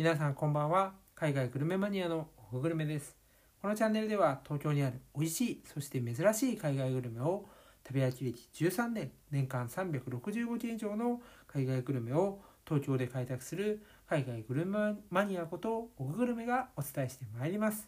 [0.00, 0.94] 皆さんこんばんは。
[1.14, 3.14] 海外グルメマニアのオフグルメです。
[3.60, 7.44] このチャンネルでは東京にある美味しいそして珍しい海外グルメを
[7.86, 17.86] 食べ歩き歴13年年間365件以上の海外グルメを東京で開拓する海外グルメマニアことオフグルメがお伝えしてまいります。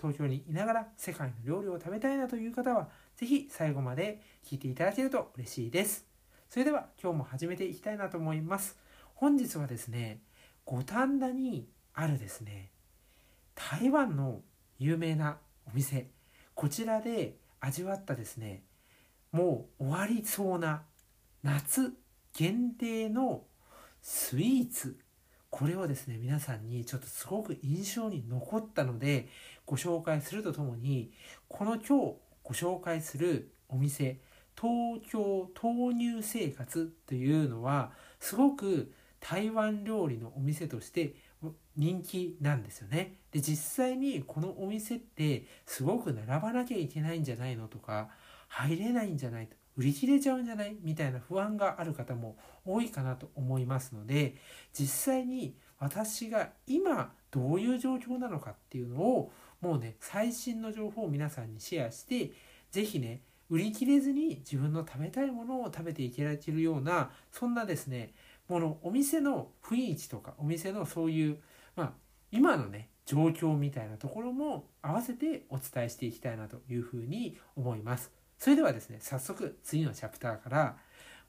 [0.00, 6.06] 東京にいながら世界の料理を食べたいなという方は是非最後まで聞いていただけると嬉しいです。
[6.48, 8.78] それでは今日も始めていきたいなと思います。
[9.14, 10.20] 本日はですね
[10.64, 12.70] 五反田にあるですね
[13.54, 14.40] 台湾の
[14.78, 16.08] 有名なお店。
[16.54, 18.62] こちらで味わったですね
[19.32, 20.82] もう終わりそうな
[21.42, 21.92] 夏
[22.34, 23.44] 限定の
[24.02, 24.98] スイーツ。
[25.50, 29.28] これをですね皆さんにちょっとすごく印象に残ったので
[29.66, 31.12] ご紹介するとともに
[31.48, 34.20] この今日ご紹介するお店
[34.56, 41.14] 東京豆乳生活というのはすごく台湾料理のお店として
[41.76, 43.16] 人気なんですよね。
[43.32, 48.08] で実際にこのお店ってすごく並ばなきゃいけないんじゃないのとか
[48.48, 54.34] 入れないんじゃないと売り切れちゃうんじゃないみたいな不安がある方も多いかなと思いますので
[54.72, 62.32] 実際に私が今どういう状況なのかっていうのをもうね最新の情報を皆さんにシェアして
[62.70, 68.12] 是非ね売り切れずに自分の食べたいものを食べていけられるようなそんなですね
[68.50, 71.38] ものお店の雰囲気とかお店のそういう、
[71.76, 71.92] まあ、
[72.32, 78.10] 今のね状況みたいなところも合わせてお伝えしていきたいなというふうに思います。
[78.38, 80.76] それではですね早速次のチャプターから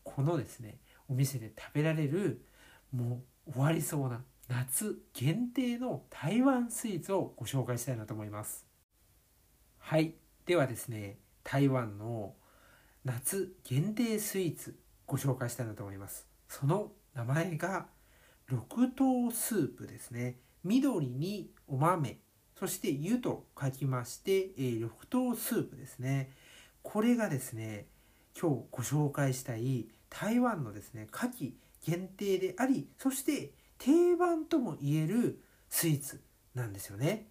[0.03, 2.43] このですねお店で食べられる
[2.91, 8.65] もう終わりそうな夏限定の台湾スイーツをご紹介したいなと思います。
[9.77, 10.15] はい
[10.47, 12.33] ではですね台湾の
[13.05, 16.27] 夏限定スイーツご紹介したいなと思います。
[16.47, 17.87] その名前が
[18.49, 20.37] 緑豆スープですね。
[20.63, 22.19] 緑にお豆
[22.59, 26.31] そして湯と書きまして、え、緑豆スープですね。
[26.83, 27.87] これがですね
[28.39, 36.21] 今日ご紹介したい台湾のですね夏季限定でありそして定番とも言えるスイーツ
[36.53, 37.27] なんですよね。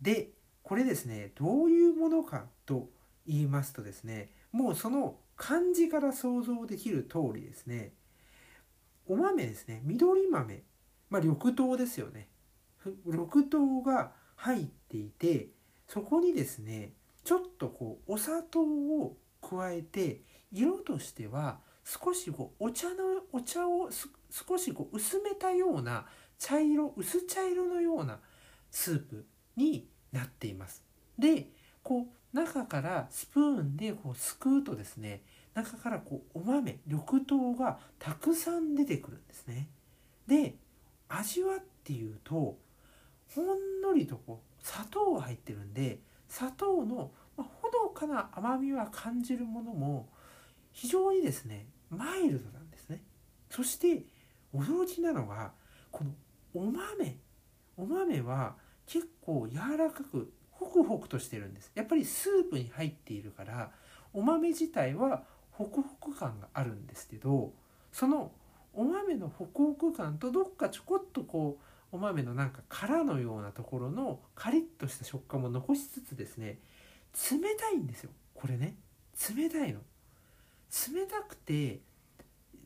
[0.00, 0.30] で
[0.62, 2.88] これですねどういうものかと
[3.26, 7.92] 言いますとですねもうその漢字から想像できる通りですね
[9.10, 9.80] お豆ですね。
[9.82, 10.62] 緑豆、
[11.10, 12.28] まあ、緑豆ですよね。
[13.04, 15.48] 緑豆が入っていて
[15.88, 16.92] そこにですね
[17.24, 20.22] ちょっとこうお砂糖を加えて
[20.52, 22.94] 色としては少しこうお茶の
[23.32, 23.90] お茶を
[24.30, 26.06] 少しこう薄めたような
[26.38, 28.20] 茶色薄茶色のような
[28.70, 30.84] スープになっています。
[31.18, 31.48] で
[31.82, 35.22] こう中からスプーンでこうすくうとですね
[35.54, 39.68] 中からこうお豆緑豆がたくさん出てくるんですね。
[40.26, 40.54] で
[41.08, 42.56] 味はっていうと
[43.34, 47.44] ほんのりとこう砂糖が入ってるんで砂糖のほ
[47.84, 50.08] のかな甘みは感じるものも
[50.72, 53.02] 非常にですねマイルドなんですね。
[53.48, 54.04] そして
[54.54, 55.52] 驚きなのが
[55.90, 56.10] この
[56.54, 57.16] お豆
[57.76, 58.54] お豆は
[58.86, 63.70] 結構柔らかくホクホクとしてるんですやっぱりスープに入っているから
[64.12, 65.22] お豆自体は
[65.60, 67.52] ホクホク感があるんですけど
[67.92, 68.32] その
[68.72, 71.58] お豆のホクホク感とどっかちょこっとこ
[71.92, 76.58] うお豆のなんか殻のようなところのカリッとした食感も残しつつですね
[77.30, 78.10] 冷たいんですよ。
[78.34, 78.76] これね。
[79.36, 79.80] 冷たいの。
[80.94, 81.80] 冷たくて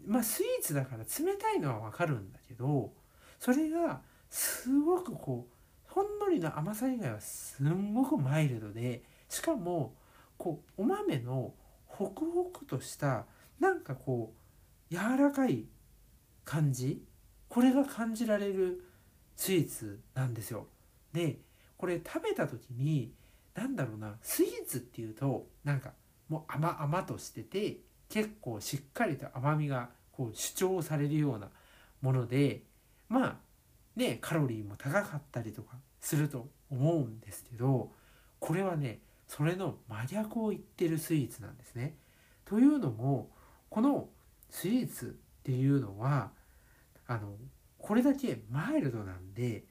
[0.07, 2.93] まあスイーツだから冷たいのはわかるんだけど
[3.41, 9.95] それがすごくこうほんのりの甘さ以外はすんごくマイルドでしかも
[10.37, 11.55] こうお豆の
[11.97, 13.25] ホクホクとした
[13.61, 14.33] なんかこ
[14.91, 15.65] う柔らかい
[16.45, 17.05] 感じ
[17.49, 18.85] これが感じられる
[19.37, 20.67] スイーツなんですよ。
[21.13, 21.39] で
[21.77, 23.13] これ食べた時に
[23.55, 25.93] 何だろうなスイーツっていうとなんか
[26.29, 27.79] もう甘々としてて
[28.09, 31.49] 結構しっかりと甘みがこう主張されるような
[32.01, 32.63] もので
[33.09, 33.37] まあ
[33.97, 37.93] ねカロリーも高かったりとかすると思うんですけど
[38.41, 41.97] これはねそれの真逆を言ってるスイーツなんですね。
[42.45, 43.31] というのも
[43.71, 44.09] この
[44.51, 46.31] スイーツっていうのは
[47.07, 47.35] あの
[47.79, 49.63] これだけマイルドなんでっ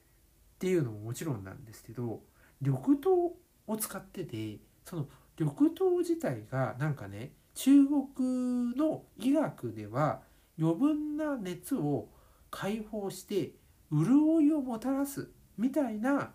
[0.58, 2.20] ていうのももちろんなんですけど
[2.60, 3.32] 緑豆
[3.66, 5.08] を使っててその
[5.38, 10.20] 緑豆自体がなんかね中国の医学では
[10.58, 12.08] 余分な熱を
[12.50, 13.52] 解放して
[13.90, 16.32] 潤いをもたらすみたいな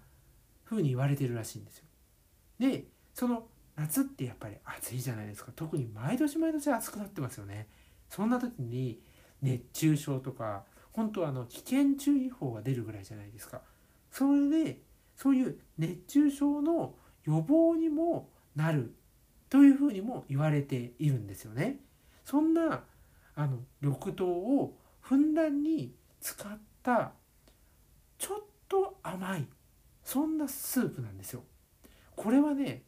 [0.66, 1.86] 風に言われてるらしいんですよ。
[2.60, 2.86] で
[3.20, 3.44] その
[3.76, 5.52] 夏ってやっぱり暑いじゃないですか。
[5.54, 7.68] 特に毎年毎年暑くなってますよね。
[8.08, 9.02] そんな時に
[9.42, 10.64] 熱中症とか
[10.94, 13.60] 本当はあの危険注意報が出るぐらいじゃないですか。
[14.10, 14.82] それで
[15.18, 16.96] そういう熱中症の
[17.26, 18.96] 予防にもなる
[19.50, 21.82] というふうにも言われているんですよね。
[22.24, 22.86] そんな
[23.36, 27.12] あの緑豆をふんだんに使った
[28.18, 29.46] ちょっと甘い
[30.06, 31.44] そんなスープなんですよ。
[32.16, 32.84] これはね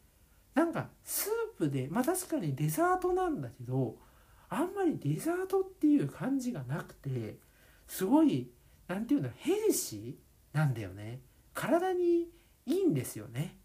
[0.54, 3.96] なんかスープでまあ確かにデザートなんだけど
[4.48, 7.36] あんまりデザートっていう感じがなくて
[7.86, 8.50] すごい
[8.88, 11.20] 何て言うのヘルシーなんだよね。
[11.54, 12.28] 体に
[12.66, 13.56] いいんですよね。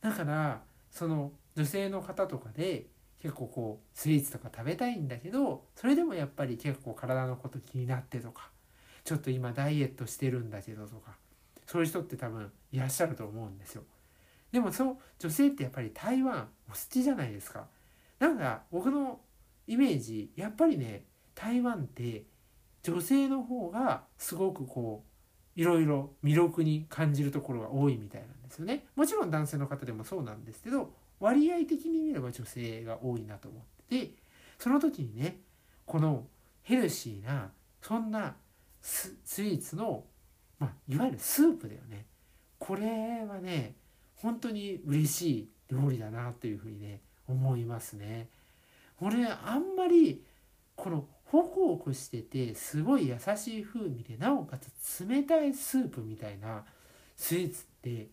[0.00, 2.86] だからその女性の方とかで
[3.20, 8.50] 結構こうスイーツとか食べたいんだけどそれでもやっぱり結構体のこと気になってとか
[9.04, 11.16] ちょっと今ダイエットしてるんだけどとか
[11.66, 13.82] そういう人って多分いらっしゃると思うんですよ。
[14.52, 17.66] でもそう女性ってやっぱり台湾お好きじゃないですか。
[18.18, 19.20] なんか僕の
[19.66, 21.04] イメージやっぱりね
[21.34, 22.24] 台湾って
[22.82, 25.04] 女性の方がすごくこ
[25.56, 28.86] ういろいろ魅力に感じるところが多いみたいなんですよね。
[28.94, 34.14] もちろん男性の方でもそうなんですけど割合的に見れば女性が多いなと思ってて
[34.58, 35.40] その時にね
[35.84, 36.26] この
[36.62, 37.50] ヘルシーな
[37.80, 38.36] そんな
[38.82, 40.04] スイーツの、
[40.58, 42.06] まあ、いわゆるスープだよね。
[42.58, 43.74] これはね
[44.16, 48.28] 本当に嬉しい料理だなというふうにね思いますね。
[48.98, 50.24] これあんまり
[50.74, 56.64] このホクホクしててすごい優しい風味でなおかつ冷たいスープみたいな
[57.16, 58.08] スイーツって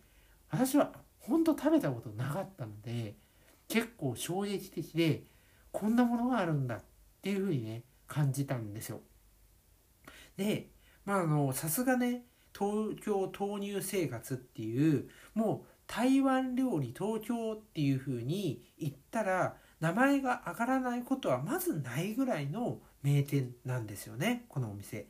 [0.49, 3.15] 私は本当食べたことなかったので
[3.67, 5.23] 結構衝撃的で
[5.71, 6.81] こんなものがあるんだっ
[7.21, 9.01] ていうふうにね感じたんですよ。
[10.37, 10.67] で
[11.05, 12.23] まああのさすがね
[12.57, 25.05] 東京豆乳生活っていうもう台湾料理東京っていうふうに言ったら名前が上がらないことはまずないぐらいの名店なんですよねこのお店。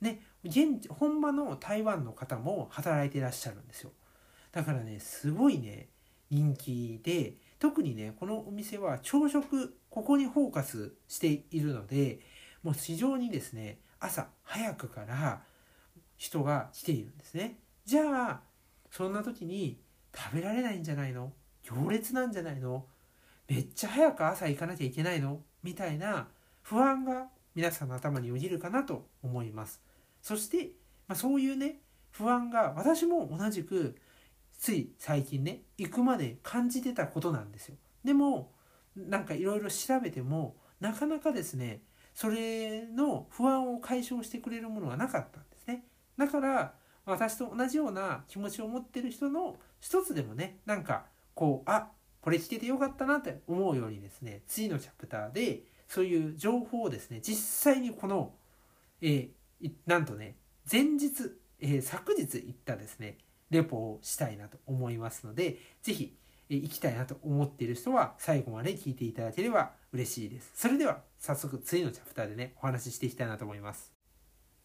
[0.00, 3.90] ね現本場の台湾の方も働いてらっしゃるんですよ。
[4.50, 5.90] だからねすごいね
[6.30, 12.20] 人気で特にねこのお店は朝食ここにフォーカスしているので
[12.62, 15.42] もう非常にですね朝早くから
[16.16, 17.58] 人が来ているんですね。
[17.84, 18.40] じゃあ
[18.90, 21.32] そんな時に食べられないんじゃないの？
[21.62, 22.86] 行列なんじゃないの？
[23.48, 25.40] めっちゃ早く朝行かなきゃいけないの？
[25.62, 26.28] みたいな
[26.62, 29.80] 不安が皆さんの頭によぎるかなと思います。
[30.22, 30.72] そして、
[31.06, 33.96] まあ、そういうね不安が私も同じく
[34.58, 37.76] つい最近ね行くまで感じてたことなんですよ。
[38.04, 38.52] でも
[38.96, 41.82] なんかいろいろ調べてもなかなかですね
[42.14, 45.84] それの不安を解消してくれるものがなかったんですね。
[46.16, 46.74] だから
[47.04, 51.88] 私と同じような気持ちを持ってる人の一つでもねなんかこうあ
[52.20, 58.34] これ聞けてよかったなって思うようにですね次のチャプターでそういう情報をですね実際にこの、
[59.00, 60.36] えー、なんとね
[60.70, 63.18] 前日、えー、昨日行ったですね
[63.50, 66.16] レポをしたいなと思いますので是非、
[66.50, 70.50] えー、行きたいなと思っている人は最後まで聞いていただければ嬉しいです。
[70.54, 73.92] それでは早速次のチャプターでねお話ししていきたいなと思います。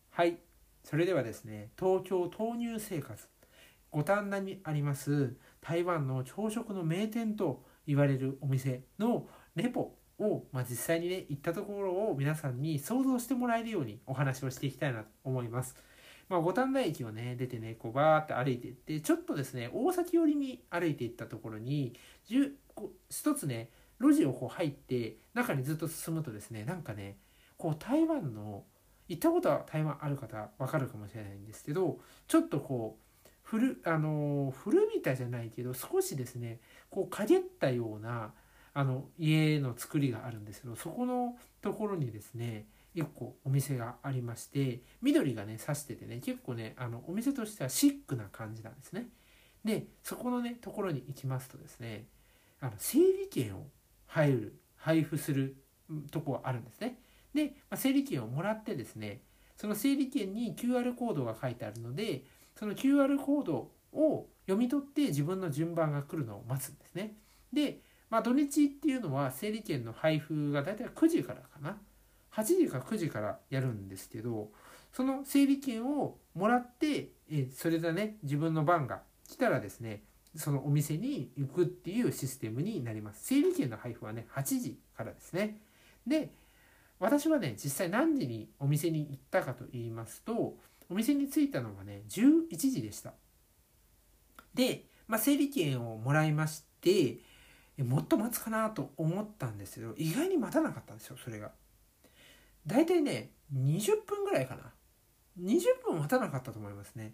[0.09, 0.37] はい。
[0.83, 3.25] それではですね東京豆乳生活。
[3.93, 15.75] 五反田にあります台湾の朝食の名店と言われるお店のレポを、まあ、実際にね行ったところを皆さんに想像してもらえるようにお話をしていきたいなと思います。
[16.29, 21.93] まあ、五反田駅をね出てねこうバーって歩いていってちょっとですね大崎寄りに歩いていったところに
[23.09, 23.69] 一つね
[23.99, 27.17] 路地をこう入って中にずっと進むとですねなんかね
[27.57, 28.63] こう台湾の
[29.09, 33.02] 行ったことは台湾ある方わかるかもしれないんですけどちょっとこう
[33.53, 38.33] 古あの古びたじゃないけど少しですねこう陰ったような
[38.73, 49.05] あの家の作りがあるんですけどそこのところにですね1個お店がありまして緑がね刺しててね結構ねあのお店としてはシックな感じなんですね。
[49.63, 52.05] でそこのねところに行きますとですね
[52.59, 53.67] あの整理券を
[54.07, 55.57] 入る配布する
[56.09, 56.97] とこがあるんですね。
[57.35, 59.21] で、まあ、整理券をもらってですね
[59.55, 62.23] その整理券に QR コードが書いてあるので
[62.55, 67.15] その QR コードを読み取って自分の順番が来るのを待つんですね。
[67.51, 67.79] で、
[68.09, 71.77] まあ、土日っていうのは整理券の配布がだいたい9時からかな。
[72.33, 74.51] 8時か9時からやるんですけど、
[74.91, 80.03] その整理券をもらって、えそれでね、自分の番が来たらですね、
[80.35, 83.25] そのお店に行くっていうシステムになります。
[83.25, 85.59] 整理券の配布はね、8時からですね。
[86.07, 86.31] で、
[86.99, 90.57] 私はね、実際何時にお店に行ったかと言いますと、
[90.89, 93.13] お店に着いたのがね11時でした。
[94.53, 97.17] で、まあ、整理券をもらいまして
[97.83, 101.51] もっと待つかなと思ったんですけど意外に待たなかったんですよそれが。
[102.65, 104.71] 大体ね20分ぐらいかな。
[105.41, 107.13] 20分待たなかったと思いますね。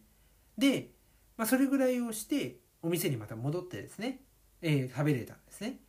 [0.57, 0.89] で、
[1.37, 4.19] まあ、それぐらいをしてお店にまた戻ってですね、
[4.61, 5.79] えー、食べれたんですね。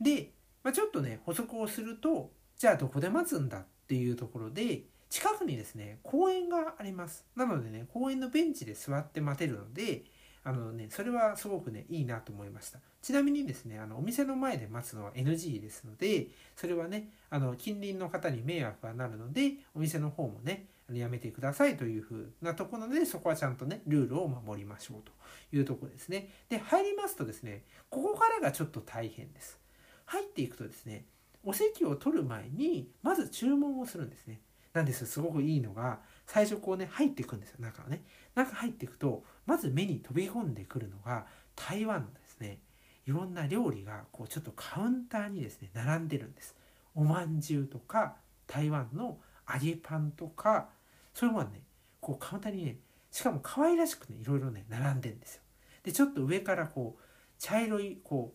[0.00, 0.30] で、
[0.62, 4.82] まあ、ちょっとね補足をするとじゃあどこで待つんだっていうところで
[5.14, 7.24] 近くにですね公園があります。
[7.36, 10.02] なのでね公園のベンチで座って待てるので
[10.42, 12.80] あのねそれはすごくねいいなと思いました。
[13.00, 25.12] ちなみにですねあのお店の前で待つのは NG ですのでそれはねあの近隣の方に迷惑がなるのでお店の方もねやめてくださいというふうなところでそこはちゃんとねルールを守りましょうと
[25.56, 26.28] いうところですね。
[26.48, 29.60] で入りますとですねここからがちょっと大変です。
[30.06, 31.04] 入っていくとですね
[31.44, 34.40] お席を取る前にまず注文をするんですね。
[34.74, 35.06] なんです。
[35.06, 37.56] すごくいいのが最初こうね入っていくんですよ。
[37.60, 38.02] 中はね。
[38.34, 42.58] 中入っていくとまず目に飛び込んでくるのが台湾のですね
[43.06, 46.54] いろんな料理がこうちょっとカウンターにですね並んでるんです。
[46.94, 48.16] おまんじゅうとか
[48.46, 49.18] 台湾の
[49.52, 50.68] 揚げパンとか
[51.14, 51.62] そういうものはね
[52.00, 52.76] こうカウンターにね
[53.12, 55.42] しかも可愛らしくねいろいろね並んでるんですよ。
[55.84, 57.02] でちょっと上からこう
[57.38, 58.34] 茶色いこ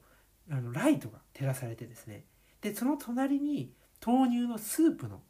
[0.50, 2.24] うあのライトが照らされてですね。
[2.62, 3.74] でその隣に
[4.06, 5.22] 豆乳のスープの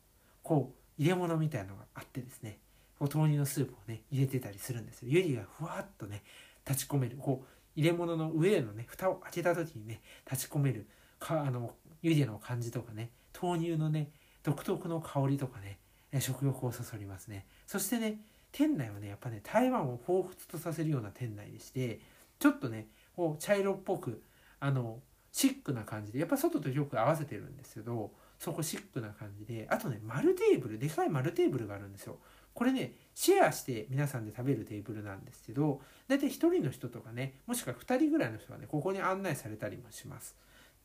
[0.43, 2.59] こう入れ物みたいのがあってですね
[2.99, 5.07] こう豆乳のスープをね入れてたりするんですよ。
[5.09, 6.21] 湯気がふわっとね
[6.67, 10.85] 立ち込めるこう入れ物の上のね蓋を開けた時にね立ち込める
[11.17, 14.09] かあの湯気の感じとかね豆乳のね
[14.43, 15.77] 独特の香りとかね
[16.19, 17.45] 食欲をそそりますね。
[17.65, 18.19] そしてね
[18.51, 21.99] 店内はねやっぱね台湾を彷彿とさせるような店内でして
[22.39, 24.21] ちょっとねこう茶色っぽく
[24.59, 24.99] あの
[25.31, 32.17] シックな感じでやっぱ外とよく合わせてるんですけどそこシックな感じであとね丸テーブルでかい丸テーブルがあるんですよ。
[32.53, 40.35] これねシェアして皆さんで食べるテーブルなんですけど大体1人の人とかねもしくは2人ぐらいの人がねここに案内されたりもします。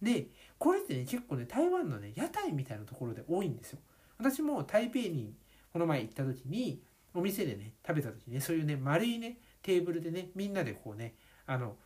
[0.02, 0.26] で
[0.58, 3.78] これってね結構ね台湾のね屋台みたいなところで多いんですよ。
[4.18, 5.34] 私も台北に
[5.72, 6.82] この前行った時に
[7.14, 11.14] お店でね食べた時にねそういうね丸いねテーブルでねみんなでこうね
[11.46, 11.76] あの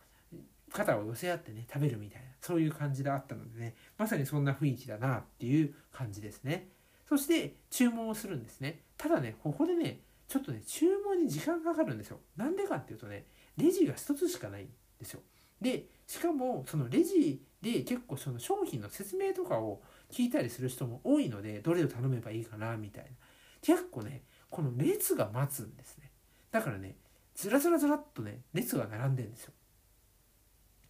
[0.71, 6.67] 肩を寄せ合ってね食べるみたいなそういう感じであったのでねまさにそんな雰囲気だなっていう感じですね。
[7.07, 8.81] そして注文をするんですね。
[8.97, 12.19] ただねここでねちょっとね注文に時間かかるんですよ。
[12.37, 13.25] なんでかっていうとね
[13.57, 14.67] レジが1つしかないん
[14.99, 15.21] ですよ。
[15.59, 23.09] でしかもそのレジで結構その商品の説明とかを聞いたりする人も多いのでどれを頼めばいいかなみたいな。
[23.61, 26.11] 結構ねこの列が待つんですね。
[26.51, 26.95] だからね
[27.35, 29.53] ずらずらずらっとね列が並んでるんですよ。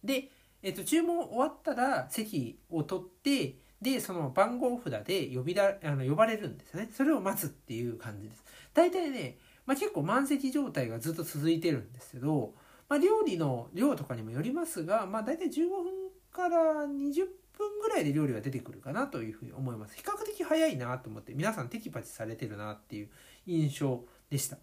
[0.04, 0.30] で、
[0.62, 6.90] えっと、注文終わったら席を取ってでその番号札で呼びだあの呼ばれるんですよね。
[6.92, 8.44] それを待つっていう感じです。
[8.74, 12.54] 大体ね、まあ、結構満席状態がずっと続いてるんですけど、
[12.88, 17.26] まあ、料理の量とかにもよりますが、まあ、大体15分から20
[17.56, 19.96] 分ぐらいで料理が出てくるかなというふうに思います。
[19.96, 23.08] 比較的早いなと思って皆さんテキパチされてるなっていう
[23.46, 24.58] 印象でした。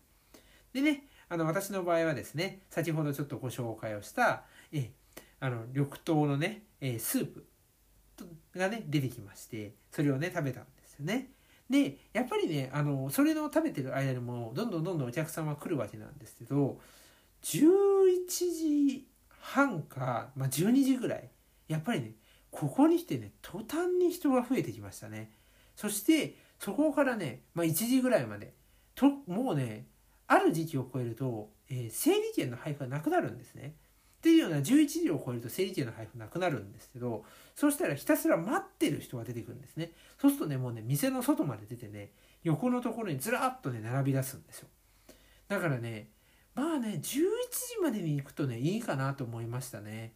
[0.74, 4.91] でねあの私の場合はですね先ほどちょっとご紹介をしたえ
[5.39, 7.46] あの緑豆のね、えー、スープ
[8.56, 11.29] がね出てきましてそれをね食べたんですよね。
[11.70, 16.79] でやっぱりねあのそれの食べてる間にもどんどんどんどんお客さんは来るわけなんですけど
[17.44, 19.08] 11時
[19.39, 21.29] 半か、まあ、12時ぐらい
[21.67, 22.12] やっぱりね
[22.51, 25.32] ここに来てね途端に人が増えてきましたね。
[25.75, 28.53] そしてそこからね、まあ、1時ぐらいまで
[28.96, 29.86] ともうね
[30.25, 33.75] ある時期を超えると、えー、整理券の配布がなくなるんですね。
[34.17, 37.24] っていうような11時を超えると整理券の配布なくなるんですけど
[37.55, 39.91] そしたらひたすら待ってる人が出てくるんですね。
[40.19, 42.12] そうするとねもうね店の外まで出てね
[42.43, 44.67] 横のところにずらっとね並び出すんですよ。
[45.47, 46.09] だからね
[46.55, 47.24] まあね11時
[47.81, 50.13] までに行くとねいいかなと思いましたね。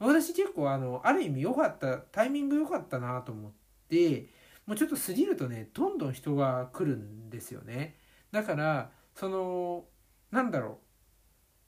[0.00, 3.52] 私結構あのある意味良かったタイミング良かったなと思っ
[3.88, 4.26] て
[4.66, 7.96] もうちょっと過ぎるとねどんどん人が来るんですよね。
[8.32, 9.84] だからその
[10.30, 10.83] なんだろう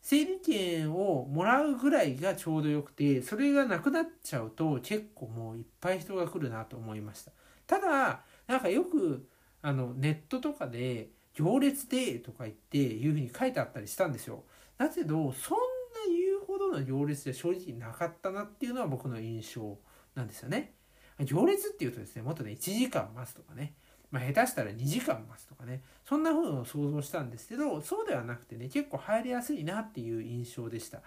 [0.06, 7.32] 整理券をもらうぐらいがちょうどよくてそれがなくなっちゃうと結構もういっぱい人が来るなと思いました。
[7.66, 9.26] ただなんかよく
[9.62, 14.44] あのネットとかで行列でとか言っていうふうに書いてあったりしたんですよ。
[14.78, 15.64] だけどそんな
[16.08, 19.76] 言うほどの行列で正直なかったなっていうのは僕の印象
[20.14, 20.74] なんですよね。
[21.18, 23.74] 行列っていうとですねもっとね1時間待つとかね。
[24.10, 31.00] まあ、下手したら2時間待つとかねそんな風を想像したんですけどそうではなくてね結構入りやすいなっていう印象でした。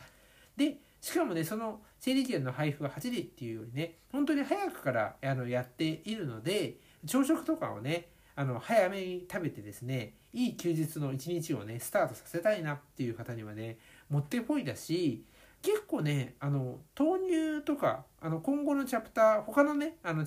[0.58, 6.76] でしかもねその整理券の配布が8時っていうよりね本当に早くからあのやっているので
[7.06, 13.78] 朝食とかをねあの早めに食べてですねいい休日の一日をねスタートさせたいなっていう方にはね
[14.10, 15.24] もってこいだし
[15.62, 17.20] 結構ねあの豆
[17.60, 20.26] 乳とかあの今後のチャプター他のねあの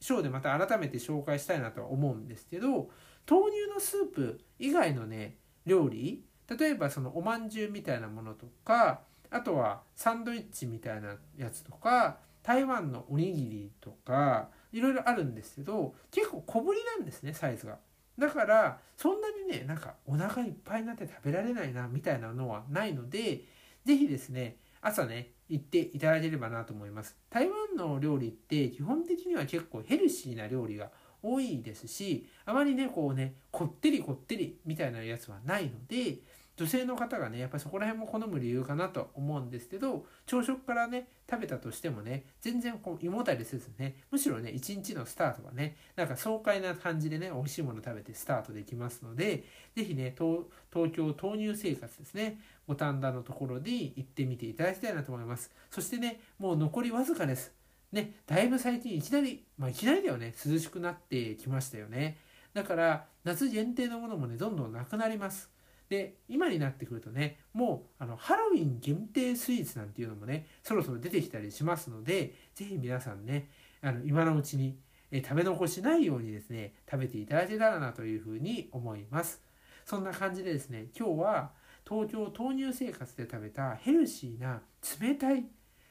[0.00, 2.90] ショーでまた改めて紹介したいなとは思うんですけど
[3.28, 17.78] 豆乳のスープ以外のね料理例えばそのおまんじゅうみたいなものとかあとはサンドイッチみたいなやつとか台湾のおにぎりとかいろいろあるんですけど結構小ぶりなんですねサイズが。
[18.18, 23.44] だからそんなにねなんかお腹いっぱいになって食べられないなみたいなのはないので
[23.84, 27.16] 是非ですね朝ね行っていただければなと思います。
[27.28, 30.90] 台湾の料理って基本的には結構ヘルシーな料理が
[31.22, 36.18] 多いですしあまりねこうねこってりこってりみたいなやつはないので
[36.60, 50.44] 女性の方がねやっぱりそこら辺も好む理由かなと思うんですけど朝食からね食べたとしてもね全然こう胃もたれせずねむしろね一日のスタートがねなんか爽快な感じでね美味しいもの食べてスタートできますので是非ね東
[50.92, 52.38] 京豆乳生活ですね
[52.68, 55.50] 五反田のところに行ってみていただきたいなと思います。
[55.70, 57.52] そしてねもう残りわずかです。
[57.90, 62.18] ねだいぶ最近いきなりまあいきなりだよね涼しくなってきましたよね。
[62.52, 65.48] だから夏限定のものもねどんどんなくなります。
[65.90, 73.50] で今になってくるとねもうあのハロウィン限定スイーツなんていうのもねそろそろ出てきたりしますので是非皆さんね
[73.82, 74.78] あの今のうちに
[75.10, 79.42] え食べ残しないようにですね食べていただけたらなというふうに思います。
[79.84, 81.50] そんな感じでですね今日は
[81.88, 84.62] 東京豆乳生活で食べたヘルシーな
[85.00, 85.44] 冷たい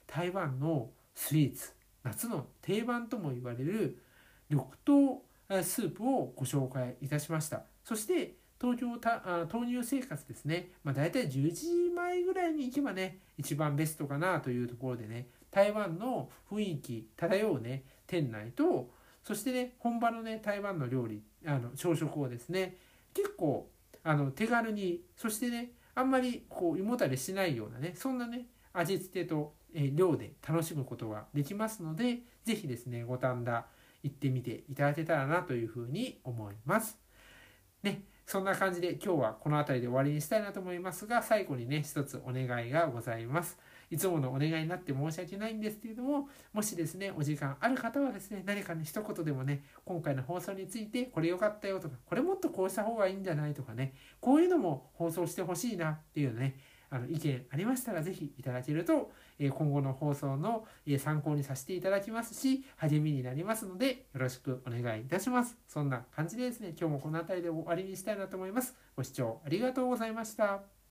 [0.08, 4.02] 台湾のスイーツ夏の定番とも言われる
[4.50, 7.64] 緑豆スープをご紹介いたしました。
[7.84, 18.90] そして東京たあ豆乳生活ですね、まあ、大体11時前ぐらいに行けばね一番ベストかなというところでね台湾の雰囲気漂うね店内と
[19.24, 22.76] そしてね本場のね台湾の料理あの朝食をですね
[23.14, 23.70] 結構
[24.04, 33.66] あの手軽にそしてねあんまりこう胃もたれしないようなねそんなね味付けと、え量で楽しむことができますので是非ですね五反田
[34.04, 36.98] 行ってみていただけたらなというふうに思います。
[37.84, 43.58] ねそんな感じで今日はこの辺りで終わりにしたいなと思いますが最後にね一つお願いがございます。
[43.90, 56.60] いつものお願いになって申し訳ないんですけれどももしですねお時間ある方はですね何かね一言でもね今回の放送についてこれ良かったよとかこれもっとこうした方がいいんじゃないとかねこういうのも放送してほしいなっていうね
[56.92, 60.66] あの意見ありましたら是非いただけると今後の放送の
[60.98, 65.58] 参考にさせていただきますし励みになりますのでよろしくお願いいたします。
[65.68, 68.76] そんな感じでですね今日もこの辺りで終わりにしたいなと思います。
[68.96, 70.79] ご視聴ありがとうございました。